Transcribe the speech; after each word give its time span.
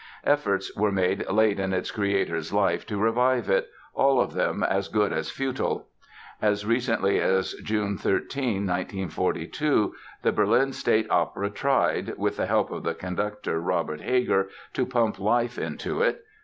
Efforts 0.23 0.75
were 0.75 0.91
made 0.91 1.29
late 1.29 1.59
in 1.59 1.73
its 1.73 1.91
creator's 1.91 2.51
life 2.51 2.87
to 2.87 2.97
revive 2.97 3.51
it, 3.51 3.69
all 3.93 4.19
of 4.19 4.33
them 4.33 4.63
as 4.63 4.87
good 4.87 5.13
as 5.13 5.29
futile. 5.29 5.89
As 6.41 6.65
recently 6.65 7.19
as 7.21 7.53
June 7.63 7.99
13, 7.99 8.65
1942, 8.65 9.93
the 10.23 10.31
Berlin 10.31 10.73
State 10.73 11.05
Opera 11.11 11.51
tried, 11.51 12.17
with 12.17 12.37
the 12.37 12.47
help 12.47 12.71
of 12.71 12.81
the 12.81 12.95
conductor, 12.95 13.61
Robert 13.61 14.01
Heger, 14.01 14.49
to 14.73 14.87
pump 14.87 15.19
life 15.19 15.59
into 15.59 16.01
it. 16.01 16.25